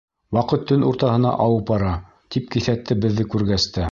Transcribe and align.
Ваҡыт 0.35 0.63
төн 0.71 0.85
уртаһына 0.91 1.33
ауып 1.43 1.69
бара.— 1.73 1.93
тип 2.37 2.49
киҫәтте 2.57 3.01
беҙҙе 3.05 3.31
күргәс 3.35 3.71
тә. 3.77 3.89